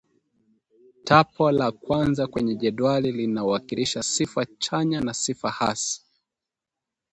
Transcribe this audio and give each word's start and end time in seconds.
Tapo 1.03 1.51
la 1.51 1.71
kwanza 1.71 2.27
kwenye 2.27 2.55
jedwali 2.55 3.11
linawakilisha 3.11 4.03
sifa 4.03 4.45
chanya 4.45 5.01
na 5.01 5.13
sifa 5.13 5.49
hasi 5.49 6.01